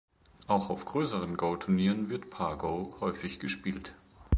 Auch 0.47 0.71
auf 0.71 0.85
größeren 0.85 1.37
Go-Turnieren 1.37 2.09
wird 2.09 2.31
Paar-Go 2.31 2.95
häufig 3.01 3.37
gespielt. 3.37 3.93